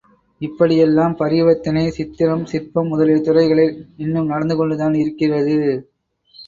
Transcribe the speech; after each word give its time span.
இப்படி 0.41 0.75
எல்லாம் 0.77 1.13
பரிவர்த்தனை, 1.15 1.83
சித்திரம், 1.89 2.43
சிற்பம் 2.45 2.87
முதலிய 2.87 3.19
துறைகளில் 3.21 3.73
இன்னும் 3.97 4.25
நடந்து 4.25 4.55
கொண்டுதான் 4.55 5.01
இருக்கிறது. 5.03 5.57